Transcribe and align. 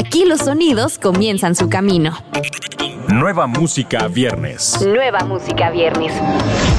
Aquí 0.00 0.24
los 0.24 0.40
sonidos 0.40 0.98
comienzan 0.98 1.54
su 1.54 1.68
camino. 1.68 2.16
Nueva 3.08 3.46
música 3.46 4.08
viernes. 4.08 4.80
Nueva 4.80 5.18
música 5.26 5.68
viernes. 5.68 6.14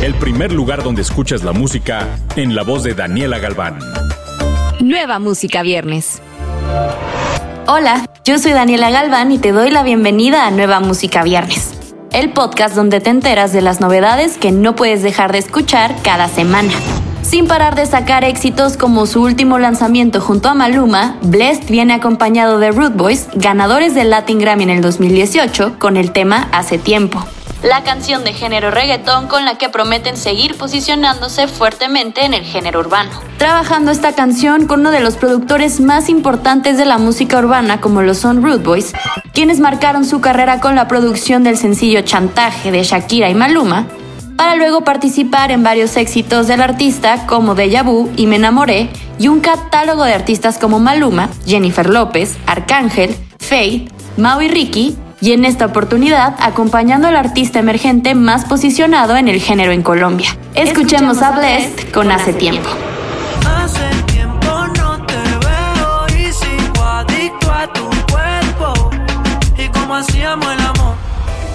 El 0.02 0.16
primer 0.16 0.52
lugar 0.52 0.82
donde 0.82 1.04
escuchas 1.04 1.44
la 1.44 1.52
música 1.52 2.08
en 2.36 2.56
la 2.56 2.64
voz 2.64 2.82
de 2.82 2.96
Daniela 2.96 3.38
Galván. 3.38 3.78
Nueva 4.80 5.20
música 5.20 5.62
viernes. 5.62 6.20
Hola, 7.68 8.10
yo 8.26 8.40
soy 8.40 8.54
Daniela 8.54 8.90
Galván 8.90 9.32
y 9.32 9.38
te 9.38 9.52
doy 9.52 9.70
la 9.70 9.84
bienvenida 9.84 10.48
a 10.48 10.52
Nueva 10.52 10.80
Música 10.80 11.22
Viernes, 11.22 11.76
el 12.14 12.34
podcast 12.34 12.74
donde 12.74 13.02
te 13.02 13.12
enteras 13.12 13.54
de 13.54 13.62
las 13.62 13.82
novedades 13.82 14.40
que 14.40 14.52
no 14.52 14.76
puedes 14.76 15.04
dejar 15.04 15.32
de 15.32 15.38
escuchar 15.38 15.96
cada 16.02 16.28
semana. 16.28 16.72
Sin 17.32 17.48
parar 17.48 17.76
de 17.76 17.86
sacar 17.86 18.26
éxitos 18.26 18.76
como 18.76 19.06
su 19.06 19.24
último 19.24 19.58
lanzamiento 19.58 20.20
junto 20.20 20.50
a 20.50 20.54
Maluma, 20.54 21.16
Blessed 21.22 21.70
viene 21.70 21.94
acompañado 21.94 22.60
de 22.60 22.72
Root 22.72 22.98
Boys, 22.98 23.30
ganadores 23.34 23.96
del 23.96 24.10
Latin 24.10 24.38
Grammy 24.38 24.64
en 24.64 24.70
el 24.70 24.82
2018, 24.82 25.80
con 25.80 25.96
el 25.96 26.12
tema 26.12 26.50
Hace 26.52 26.78
Tiempo. 26.78 27.26
La 27.64 27.84
canción 27.86 28.26
de 28.26 28.34
género 28.34 28.70
reggaetón 28.70 29.30
con 29.30 29.46
la 29.46 29.58
que 29.58 29.70
prometen 29.70 30.18
seguir 30.18 30.58
posicionándose 30.58 31.48
fuertemente 31.48 32.26
en 32.26 32.34
el 32.34 32.44
género 32.44 32.82
urbano. 32.82 33.12
Trabajando 33.38 33.92
esta 33.92 34.14
canción 34.14 34.68
con 34.68 34.82
uno 34.82 34.92
de 34.92 35.00
los 35.00 35.16
productores 35.16 35.80
más 35.80 36.10
importantes 36.10 36.78
de 36.78 36.84
la 36.84 36.98
música 36.98 37.40
urbana 37.40 37.80
como 37.80 38.02
lo 38.02 38.14
son 38.14 38.44
Root 38.44 38.62
Boys, 38.62 38.92
quienes 39.32 39.62
marcaron 39.62 40.04
su 40.04 40.20
carrera 40.20 40.60
con 40.60 40.76
la 40.76 40.90
producción 40.90 41.46
del 41.46 41.56
sencillo 41.56 42.02
Chantaje 42.02 42.74
de 42.74 42.84
Shakira 42.84 43.30
y 43.30 43.36
Maluma, 43.36 43.88
para 44.42 44.56
luego 44.56 44.82
participar 44.82 45.52
en 45.52 45.62
varios 45.62 45.96
éxitos 45.98 46.48
del 46.48 46.64
artista 46.64 47.28
como 47.28 47.54
Deja 47.54 47.84
Vu 47.84 48.10
y 48.18 48.26
Me 48.26 48.38
Enamoré 48.38 48.90
y 49.20 49.28
un 49.28 49.40
catálogo 49.40 50.04
de 50.04 50.16
artistas 50.16 50.58
como 50.58 50.80
Maluma, 50.80 51.30
Jennifer 51.46 51.88
López, 51.88 52.38
Arcángel, 52.48 53.16
Faith, 53.38 53.92
Mau 54.18 54.42
y 54.42 54.48
Ricky, 54.48 54.98
y 55.22 55.34
en 55.34 55.46
esta 55.46 55.68
oportunidad 55.68 56.34
acompañando 56.40 57.08
al 57.08 57.18
artista 57.18 57.60
emergente 57.60 58.16
más 58.16 58.46
posicionado 58.46 59.16
en 59.16 59.28
el 59.28 59.40
género 59.40 59.74
en 59.74 59.84
Colombia. 59.84 60.36
Escuchemos 60.56 61.22
a 61.22 61.38
Blessed 61.38 61.92
con 61.92 62.12
Hace 62.12 62.34
Tiempo. 62.34 62.68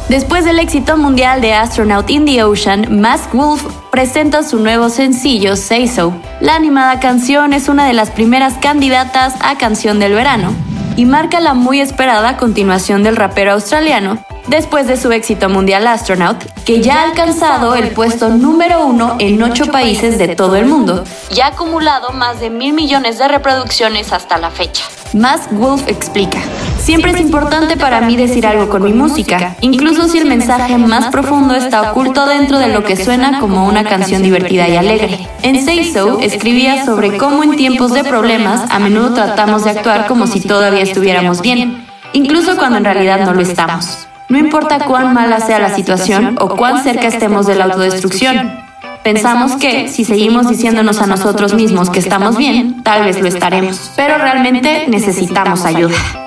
Después 0.09 0.45
del 0.45 0.61
éxito 0.61 0.97
mundial 0.97 1.41
de 1.41 1.53
Astronaut 1.53 2.09
in 2.11 2.25
the 2.27 2.45
Ocean, 2.45 3.01
Mask 3.01 3.35
Wolf 3.35 3.65
presenta 3.91 4.45
su 4.45 4.61
nuevo 4.61 4.89
sencillo 4.89 5.57
Say 5.57 5.89
So. 5.89 6.15
La 6.41 6.55
animada 6.55 7.01
canción 7.01 7.53
es 7.53 7.69
una 7.69 7.89
de 7.89 7.93
las 7.93 8.11
primeras 8.11 8.55
candidatas 8.55 9.35
a 9.41 9.59
canción 9.59 9.99
del 9.99 10.13
verano 10.13 10.55
y 10.95 11.07
marca 11.07 11.41
la 11.41 11.55
muy 11.55 11.81
esperada 11.81 12.37
continuación 12.37 13.03
del 13.03 13.17
rapero 13.17 13.53
australiano 13.53 14.19
después 14.47 14.87
de 14.87 14.97
su 14.97 15.11
éxito 15.11 15.49
mundial 15.49 15.89
Astronaut, 15.89 16.39
que 16.65 16.81
ya 16.81 17.01
ha 17.01 17.03
alcanzado 17.03 17.75
el 17.75 17.89
puesto 17.89 18.29
número 18.29 18.87
uno 18.87 19.17
en 19.19 19.43
ocho 19.43 19.67
países 19.67 20.19
de 20.19 20.37
todo 20.37 20.55
el 20.55 20.67
mundo 20.67 21.03
y 21.35 21.41
ha 21.41 21.49
acumulado 21.49 22.11
más 22.13 22.39
de 22.39 22.49
mil 22.49 22.75
millones 22.75 23.19
de 23.19 23.27
reproducciones 23.27 24.13
hasta 24.13 24.39
la 24.39 24.53
fecha. 24.53 24.85
Mask 25.15 25.51
Wolf 25.51 25.89
explica. 25.89 26.39
Siempre 26.79 27.11
es 27.13 27.21
importante 27.21 27.77
para 27.77 28.01
mí 28.01 28.17
decir 28.17 28.47
algo 28.47 28.69
con 28.69 28.83
mi 28.83 28.93
música, 28.93 29.57
incluso 29.61 30.09
si 30.09 30.19
el 30.19 30.27
mensaje 30.27 30.79
más 30.79 31.07
profundo 31.07 31.55
está 31.55 31.91
oculto 31.91 32.27
dentro 32.27 32.59
de 32.59 32.69
lo 32.69 32.85
que 32.85 32.97
suena 32.97 33.41
como 33.41 33.67
una 33.67 33.85
canción 33.85 34.23
divertida 34.23 34.69
y 34.69 34.77
alegre. 34.77 35.29
En 35.43 35.65
Say 35.65 35.93
So 35.93 36.21
escribía 36.21 36.85
sobre 36.85 37.17
cómo 37.17 37.43
en 37.43 37.57
tiempos 37.57 37.93
de 37.93 38.05
problemas 38.05 38.71
a 38.71 38.79
menudo 38.79 39.15
tratamos 39.15 39.65
de 39.65 39.71
actuar 39.71 40.07
como 40.07 40.27
si 40.27 40.41
todavía 40.41 40.83
estuviéramos 40.83 41.43
bien, 41.43 41.87
incluso 42.13 42.57
cuando 42.57 42.79
en 42.79 42.85
realidad 42.85 43.25
no 43.25 43.33
lo 43.33 43.41
estamos. 43.41 44.07
No 44.29 44.39
importa 44.39 44.81
cuán 44.81 45.15
mala 45.15 45.41
sea 45.41 45.59
la 45.59 45.75
situación 45.75 46.37
o 46.41 46.49
cuán 46.57 46.83
cerca 46.83 47.07
estemos 47.07 47.47
de 47.47 47.55
la 47.55 47.65
autodestrucción. 47.65 48.61
Pensamos 49.05 49.55
que, 49.55 49.89
si 49.89 50.05
seguimos 50.05 50.49
diciéndonos 50.49 51.01
a 51.01 51.07
nosotros 51.07 51.55
mismos 51.55 51.91
que 51.91 52.01
estamos 52.01 52.37
bien, 52.37 52.83
tal 52.83 53.05
vez 53.05 53.21
lo 53.21 53.29
estaremos. 53.29 53.93
Pero 53.95 54.19
realmente 54.19 54.87
necesitamos 54.89 55.65
ayuda. 55.65 56.26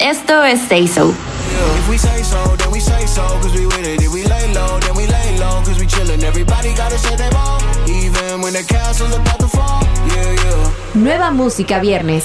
Esto 0.00 0.42
es 0.44 0.60
Say 0.62 0.88
So. 0.88 1.10
If 1.10 1.88
we 1.90 1.98
say 1.98 2.24
so, 2.24 2.56
then 2.56 2.70
we 2.72 2.80
say 2.80 3.06
so, 3.06 3.20
cause 3.42 3.52
we 3.52 3.66
with 3.66 3.86
it. 3.86 4.00
If 4.00 4.10
we 4.10 4.22
lay 4.24 4.54
low, 4.54 4.80
then 4.80 4.96
we 4.96 5.06
lay 5.06 5.38
low, 5.38 5.62
cause 5.62 5.78
we 5.78 5.86
chillin'. 5.86 6.24
Everybody 6.24 6.70
gotta 6.74 6.96
say 6.96 7.16
they 7.16 7.28
all, 7.36 7.60
even 7.86 8.40
when 8.40 8.54
the 8.54 8.64
castle's 8.64 9.14
about 9.14 9.38
to 9.40 9.48
fall. 9.48 9.82
Yeah, 10.08 10.32
yeah. 10.32 10.70
Nueva 10.94 11.30
música 11.32 11.80
viernes. 11.80 12.24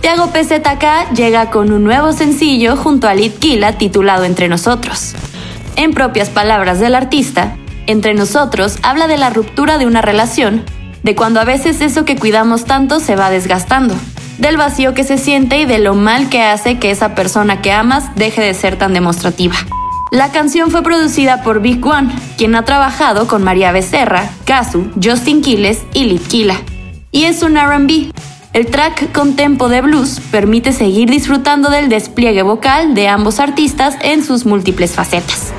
Tiago 0.00 0.28
PZK 0.32 1.12
llega 1.14 1.50
con 1.50 1.72
un 1.72 1.84
nuevo 1.84 2.14
sencillo 2.14 2.74
junto 2.74 3.06
a 3.06 3.14
Litkila 3.14 3.76
titulado 3.76 4.24
Entre 4.24 4.48
Nosotros. 4.48 5.12
En 5.76 5.92
propias 5.92 6.30
palabras 6.30 6.80
del 6.80 6.94
artista, 6.94 7.58
Entre 7.86 8.14
Nosotros 8.14 8.78
habla 8.82 9.08
de 9.08 9.18
la 9.18 9.28
ruptura 9.28 9.76
de 9.76 9.84
una 9.84 10.00
relación, 10.00 10.64
de 11.02 11.14
cuando 11.14 11.38
a 11.38 11.44
veces 11.44 11.82
eso 11.82 12.06
que 12.06 12.16
cuidamos 12.16 12.64
tanto 12.64 12.98
se 12.98 13.14
va 13.14 13.28
desgastando, 13.28 13.94
del 14.40 14.56
vacío 14.56 14.94
que 14.94 15.04
se 15.04 15.18
siente 15.18 15.58
y 15.60 15.64
de 15.66 15.78
lo 15.78 15.94
mal 15.94 16.28
que 16.28 16.42
hace 16.42 16.78
que 16.78 16.90
esa 16.90 17.14
persona 17.14 17.62
que 17.62 17.72
amas 17.72 18.14
deje 18.16 18.40
de 18.40 18.54
ser 18.54 18.76
tan 18.76 18.92
demostrativa. 18.92 19.56
La 20.10 20.32
canción 20.32 20.70
fue 20.70 20.82
producida 20.82 21.42
por 21.42 21.60
Big 21.60 21.84
One, 21.86 22.12
quien 22.36 22.56
ha 22.56 22.64
trabajado 22.64 23.28
con 23.28 23.44
María 23.44 23.70
Becerra, 23.70 24.28
Kazu, 24.44 24.90
Justin 25.00 25.40
Quiles 25.40 25.82
y 25.92 26.04
Litkila. 26.04 26.56
Y 27.12 27.24
es 27.24 27.42
un 27.42 27.56
RB, 27.56 28.10
el 28.52 28.66
track 28.66 29.12
con 29.12 29.36
tempo 29.36 29.68
de 29.68 29.80
blues 29.80 30.20
permite 30.32 30.72
seguir 30.72 31.08
disfrutando 31.08 31.70
del 31.70 31.88
despliegue 31.88 32.42
vocal 32.42 32.94
de 32.94 33.06
ambos 33.06 33.38
artistas 33.38 33.96
en 34.02 34.24
sus 34.24 34.44
múltiples 34.44 34.92
facetas. 34.92 35.52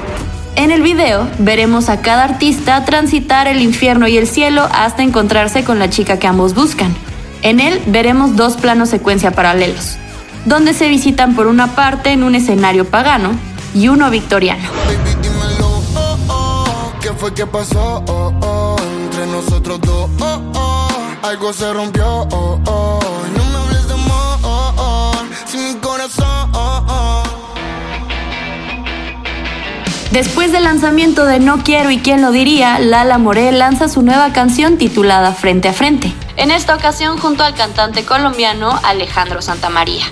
En 0.58 0.72
el 0.72 0.82
video 0.82 1.30
veremos 1.40 1.88
a 1.88 2.02
cada 2.02 2.26
artista 2.26 2.84
transitar 2.84 3.48
el 3.48 3.62
infierno 3.62 4.10
y 4.10 4.18
el 4.18 4.28
cielo 4.28 4.68
hasta 4.74 5.04
encontrarse 5.04 5.64
con 5.64 5.80
la 5.80 5.90
chica 5.90 6.20
que 6.20 6.28
ambos 6.28 6.54
buscan. 6.54 6.94
En 7.44 7.60
él 7.60 7.82
veremos 7.88 8.36
dos 8.36 8.56
planos 8.56 8.90
secuencia 8.90 9.32
paralelos, 9.32 9.98
donde 10.46 10.74
se 10.74 10.88
visitan 10.90 11.36
por 11.36 11.48
una 11.48 11.76
parte 11.76 12.12
en 12.12 12.24
un 12.24 12.36
escenario 12.36 12.86
pagano 12.86 13.32
y 13.74 13.88
uno 13.88 14.10
victoriano. 14.10 14.70
Baby, 14.86 15.16
dímelo. 15.22 15.82
¿Qué 17.02 17.10
fue 17.14 17.34
que 17.34 17.48
pasó? 17.48 18.04
Entre 19.06 19.26
nosotros 19.28 19.82
dos. 19.82 20.10
Algo 21.24 21.54
se 21.54 21.74
rompió. 21.74 22.28
No 22.30 22.60
me 23.52 23.58
hables 23.58 23.88
de 23.88 23.94
amor, 23.94 25.26
sin 25.46 25.64
mi 25.64 25.76
corazón. 25.76 26.52
Después 30.12 30.52
del 30.52 30.66
lanzamiento 30.66 31.26
de 31.26 31.40
No 31.40 31.64
Quiero 31.64 31.90
y 31.90 32.00
quién 32.00 32.22
lo 32.22 32.32
diría, 32.32 32.78
Lala 32.80 33.18
Moré 33.18 33.52
lanza 33.54 33.88
su 33.88 34.02
nueva 34.02 34.34
canción 34.34 34.78
titulada 34.78 35.32
Frente 35.32 35.70
a 35.70 35.74
Frente. 35.74 36.14
En 36.38 36.52
esta 36.52 36.76
ocasión 36.76 37.18
junto 37.18 37.44
al 37.44 37.56
cantante 37.56 38.04
colombiano 38.04 38.80
Alejandro 38.84 39.42
Santamaría. 39.42 40.06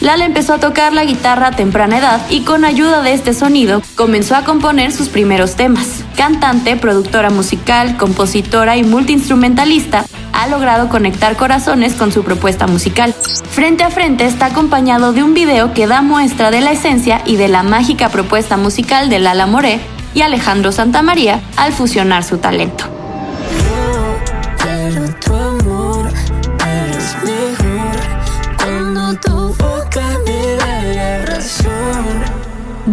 Lala 0.00 0.26
empezó 0.26 0.54
a 0.54 0.58
tocar 0.58 0.92
la 0.92 1.04
guitarra 1.04 1.48
a 1.48 1.52
temprana 1.52 1.98
edad 1.98 2.20
y 2.28 2.42
con 2.42 2.64
ayuda 2.64 3.02
de 3.02 3.14
este 3.14 3.32
sonido 3.32 3.82
comenzó 3.94 4.36
a 4.36 4.44
componer 4.44 4.92
sus 4.92 5.08
primeros 5.08 5.56
temas. 5.56 6.04
Cantante, 6.16 6.76
productora 6.76 7.30
musical, 7.30 7.96
compositora 7.96 8.76
y 8.76 8.84
multiinstrumentalista, 8.84 10.04
ha 10.32 10.46
logrado 10.48 10.88
conectar 10.90 11.36
corazones 11.36 11.94
con 11.94 12.12
su 12.12 12.22
propuesta 12.22 12.66
musical. 12.66 13.14
Frente 13.50 13.84
a 13.84 13.90
Frente 13.90 14.26
está 14.26 14.46
acompañado 14.46 15.14
de 15.14 15.22
un 15.22 15.32
video 15.32 15.72
que 15.72 15.86
da 15.86 16.02
muestra 16.02 16.50
de 16.50 16.60
la 16.60 16.72
esencia 16.72 17.22
y 17.24 17.36
de 17.36 17.48
la 17.48 17.62
mágica 17.62 18.10
propuesta 18.10 18.58
musical 18.58 19.08
de 19.08 19.18
Lala 19.18 19.46
Moré 19.46 19.80
y 20.14 20.20
Alejandro 20.20 20.72
Santamaría 20.72 21.40
al 21.56 21.72
fusionar 21.72 22.22
su 22.22 22.36
talento. 22.36 22.95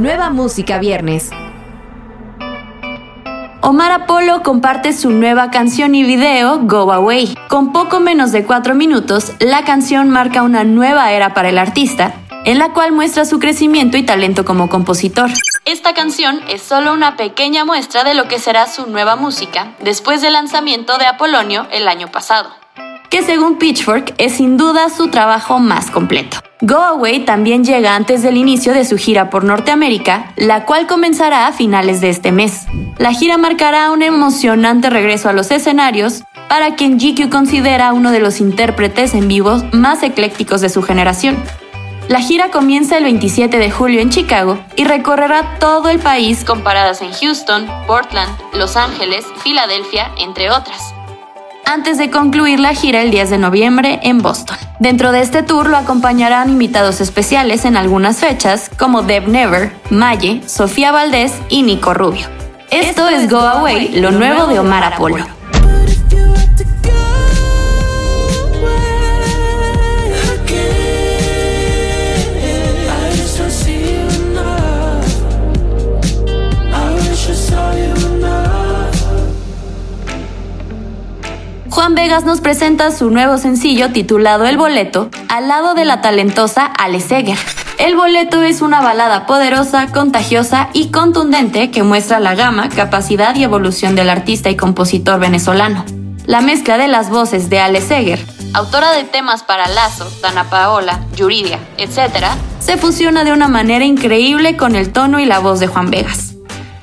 Nueva 0.04 0.32
música 0.32 0.80
viernes. 0.80 1.30
Omar 3.62 3.90
Apollo 3.94 4.44
comparte 4.44 4.92
su 4.92 5.12
nueva 5.12 5.50
canción 5.50 5.96
y 5.96 6.04
video 6.04 6.60
Go 6.64 6.92
Away. 6.92 7.38
Con 7.48 7.72
poco 7.72 8.02
menos 8.02 8.34
de 8.34 8.44
4 8.44 8.76
minutos, 8.76 9.32
la 9.40 9.64
canción 9.64 10.10
marca 10.10 10.44
una 10.44 10.66
nueva 10.66 11.14
era 11.14 11.34
para 11.34 11.48
el 11.48 11.58
artista, 11.58 12.16
en 12.44 12.60
la 12.60 12.74
cual 12.74 12.92
muestra 12.92 13.24
su 13.24 13.40
crecimiento 13.40 13.96
y 13.96 14.04
talento 14.04 14.44
como 14.44 14.68
compositor. 14.68 15.30
Esta 15.64 15.94
canción 15.94 16.42
es 16.50 16.62
solo 16.62 16.92
una 16.92 17.16
pequeña 17.16 17.64
muestra 17.64 18.04
de 18.04 18.14
lo 18.14 18.28
que 18.28 18.40
será 18.40 18.68
su 18.68 18.88
nueva 18.88 19.16
música 19.16 19.72
después 19.80 20.22
del 20.22 20.34
lanzamiento 20.34 20.98
de 20.98 21.06
Apolonio 21.06 21.66
el 21.72 21.88
año 21.88 22.10
pasado, 22.10 22.50
que 23.14 23.22
según 23.22 23.60
Pitchfork 23.60 24.16
es 24.18 24.38
sin 24.38 24.58
duda 24.58 24.90
su 24.90 25.10
trabajo 25.10 25.60
más 25.60 25.92
completo. 25.92 26.38
Go 26.62 26.78
Away 26.78 27.26
también 27.26 27.64
llega 27.64 27.96
antes 27.96 28.24
del 28.24 28.38
inicio 28.38 28.74
de 28.74 28.86
su 28.86 28.98
gira 28.98 29.30
por 29.30 29.44
Norteamérica, 29.44 30.34
la 30.36 30.66
cual 30.66 30.88
comenzará 30.88 31.46
a 31.46 31.52
finales 31.52 32.02
de 32.02 32.10
este 32.10 32.32
mes. 32.32 32.66
La 32.98 33.14
gira 33.14 33.38
marcará 33.38 33.92
un 33.92 34.02
emocionante 34.02 34.90
regreso 34.90 35.30
a 35.30 35.34
los 35.34 35.52
escenarios 35.52 36.24
para 36.50 36.74
quien 36.74 36.98
GQ 36.98 37.30
considera 37.30 37.94
uno 37.94 38.10
de 38.10 38.20
los 38.20 38.42
intérpretes 38.42 39.14
en 39.14 39.28
vivo 39.28 39.62
más 39.72 40.02
eclécticos 40.02 40.62
de 40.62 40.70
su 40.70 40.82
generación. 40.82 41.38
La 42.08 42.20
gira 42.20 42.50
comienza 42.50 42.98
el 42.98 43.04
27 43.04 43.60
de 43.60 43.70
julio 43.70 44.02
en 44.02 44.10
Chicago 44.10 44.58
y 44.76 44.86
recorrerá 44.86 45.60
todo 45.60 45.90
el 45.90 46.00
país 46.00 46.44
con 46.44 46.64
paradas 46.64 47.04
en 47.04 47.12
Houston, 47.12 47.68
Portland, 47.86 48.36
Los 48.54 48.76
Ángeles, 48.76 49.24
Filadelfia, 49.44 50.12
entre 50.18 50.50
otras. 50.50 50.96
Antes 51.66 51.98
de 51.98 52.12
concluir 52.12 52.60
la 52.60 52.74
gira 52.74 53.02
el 53.02 53.12
10 53.12 53.30
de 53.30 53.38
noviembre 53.38 54.00
en 54.04 54.20
Boston. 54.20 54.58
Dentro 54.80 55.12
de 55.12 55.22
este 55.22 55.44
tour 55.44 55.68
lo 55.68 55.78
acompañarán 55.78 56.50
invitados 56.50 57.00
especiales 57.00 57.66
en 57.66 57.78
algunas 57.78 58.18
fechas 58.18 58.70
como 58.78 59.02
Deb 59.02 59.28
Never, 59.28 59.72
Maye, 59.90 60.42
Sofía 60.46 60.92
Valdés 60.92 61.34
y 61.50 61.64
Nico 61.64 61.94
Rubio. 61.94 62.28
Esto, 62.70 63.08
es 63.08 63.30
Go 63.30 63.40
Away, 63.40 64.00
lo 64.00 64.12
nuevo 64.12 64.48
de 64.48 64.60
Omar 64.60 64.84
Apolo. 64.84 65.26
Juan 81.74 81.96
Vegas 81.96 82.24
nos 82.24 82.40
presenta 82.40 82.92
su 82.92 83.10
nuevo 83.10 83.40
sencillo 83.40 83.90
titulado 83.90 84.46
El 84.46 84.58
Boleto, 84.60 85.10
al 85.28 85.48
lado 85.48 85.74
de 85.74 85.86
la 85.86 86.02
talentosa 86.02 86.68
Ale 86.68 87.00
Seger. 87.00 87.40
El 87.80 87.96
Boleto 87.96 88.44
es 88.44 88.62
una 88.62 88.80
balada 88.80 89.26
poderosa, 89.26 89.88
contagiosa 89.88 90.70
y 90.74 90.92
contundente 90.92 91.72
que 91.72 91.82
muestra 91.82 92.20
la 92.20 92.36
gama, 92.36 92.70
capacidad 92.70 93.36
y 93.36 93.44
evolución 93.44 93.96
del 93.96 94.12
artista 94.12 94.52
y 94.52 94.56
compositor 94.56 95.20
venezolano. 95.20 95.84
La 96.28 96.42
mezcla 96.42 96.78
de 96.78 96.90
las 96.90 97.10
voces 97.10 97.50
de 97.50 97.60
Ale 97.60 97.82
Seger, 97.82 98.24
autora 98.54 98.92
de 98.92 99.06
temas 99.06 99.42
para 99.42 99.68
Lazo, 99.68 100.08
Dana 100.22 100.44
Paola, 100.52 101.00
Yuridia, 101.16 101.58
etc., 101.80 102.28
se 102.60 102.78
fusiona 102.78 103.24
de 103.24 103.34
una 103.34 103.48
manera 103.48 103.84
increíble 103.84 104.58
con 104.58 104.76
el 104.76 104.92
tono 104.92 105.20
y 105.20 105.26
la 105.26 105.40
voz 105.40 105.60
de 105.60 105.66
Juan 105.66 105.90
Vegas 105.90 106.34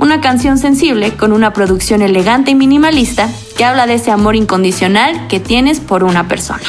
una 0.01 0.23
canción 0.23 0.57
sensible 0.57 1.15
con 1.15 1.31
una 1.33 1.53
producción 1.53 2.01
elegante 2.01 2.53
y 2.53 2.55
minimalista 2.55 3.29
que 3.61 3.67
habla 3.67 3.87
de 3.87 3.93
ese 3.93 4.11
amor 4.11 4.37
incondicional 4.37 5.29
que 5.29 5.39
tienes 5.39 5.81
por 5.81 6.03
una 6.03 6.27
persona. 6.29 6.62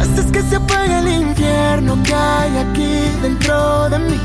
Haces 0.00 0.30
que 0.30 0.40
se 0.42 0.54
apague 0.54 1.00
el 1.00 1.22
infierno 1.22 2.00
que 2.04 2.14
hay 2.14 2.58
aquí 2.58 3.20
dentro 3.20 3.90
de 3.90 3.98
mí. 3.98 4.20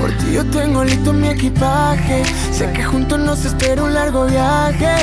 Por 0.00 0.10
ti 0.12 0.32
yo 0.32 0.46
tengo 0.46 0.84
listo 0.84 1.12
mi 1.12 1.28
equipaje. 1.28 2.22
Sé 2.50 2.72
que 2.72 2.82
juntos 2.82 3.20
nos 3.20 3.44
espera 3.44 3.82
un 3.82 3.92
largo 3.92 4.24
viaje. 4.24 4.96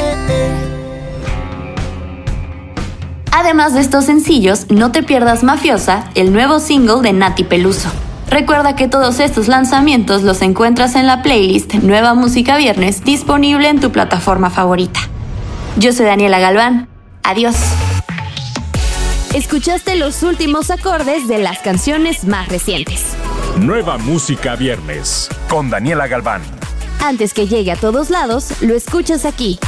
Además 3.31 3.75
de 3.75 3.81
estos 3.81 4.06
sencillos, 4.06 4.65
no 4.71 4.92
te 4.92 5.03
pierdas 5.03 5.44
Mafiosa, 5.44 6.09
el 6.15 6.33
nuevo 6.33 6.57
single 6.57 7.03
de 7.03 7.13
Nati 7.13 7.44
Peluso. 7.44 7.89
Recuerda 8.31 8.75
que 8.75 8.88
todos 8.88 9.19
estos 9.19 9.47
lanzamientos 9.47 10.24
los 10.24 10.42
encuentras 10.42 10.95
en 10.95 11.06
la 11.06 11.21
playlist 11.21 11.75
Nueva 11.75 12.15
Música 12.15 12.57
Viernes 12.57 13.03
disponible 13.03 13.69
en 13.69 13.80
tu 13.80 13.92
plataforma 13.92 14.50
favorita. 14.50 15.01
Yo 15.77 15.92
soy 15.92 16.06
Daniela 16.06 16.39
Galván. 16.39 16.88
Adiós. 17.24 17.56
Escuchaste 19.33 19.95
los 19.98 20.24
últimos 20.24 20.72
acordes 20.72 21.27
de 21.27 21.39
las 21.39 21.60
canciones 21.60 22.24
más 22.24 22.48
recientes. 22.48 23.04
Nueva 23.60 23.98
Música 23.98 24.56
Viernes 24.56 25.30
con 25.50 25.69
Daniela 25.69 26.07
Galván. 26.07 26.42
Antes 27.04 27.33
que 27.33 27.48
llegue 27.48 27.72
a 27.72 27.75
todos 27.75 28.10
lados, 28.10 28.62
lo 28.62 28.74
escuchas 28.74 29.25
aquí. 29.25 29.60